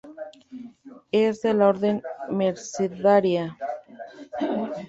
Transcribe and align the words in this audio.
Es 1.11 1.43
de 1.43 1.53
la 1.53 1.67
orden 1.67 2.01
mercedaria. 2.31 3.55